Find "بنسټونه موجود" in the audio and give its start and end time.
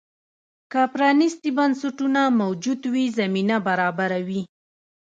1.57-2.81